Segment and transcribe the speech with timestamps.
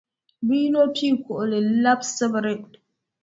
[0.45, 2.55] Bɛ yino pii kuɣili n-labi Sibiri.